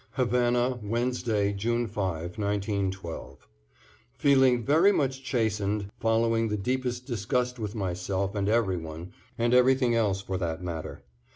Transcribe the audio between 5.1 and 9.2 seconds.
chastened, following the deepest disgust with myself and everyone,